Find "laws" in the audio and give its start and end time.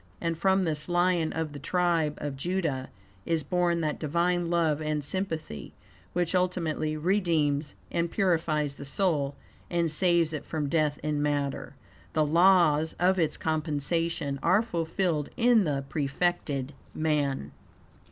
12.25-12.93